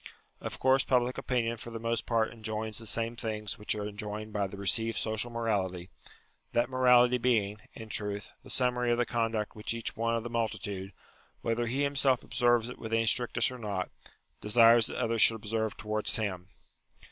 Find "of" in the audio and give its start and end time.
0.39-0.57, 8.91-8.97, 10.15-10.23